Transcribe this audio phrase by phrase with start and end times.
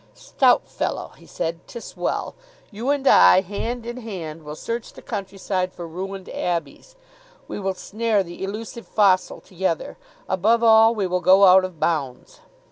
[0.15, 1.59] "Stout fellow," he said.
[1.67, 2.33] "'Tis well.
[2.71, 6.95] You and I, hand in hand, will search the countryside for ruined abbeys.
[7.47, 9.97] We will snare the elusive fossil together.
[10.27, 12.39] Above all, we will go out of bounds.